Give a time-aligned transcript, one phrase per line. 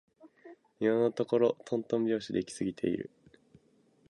[0.79, 3.11] 今のところとんとん拍子で行き過ぎている